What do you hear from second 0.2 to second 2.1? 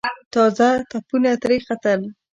تازه تپونه ترې ختل.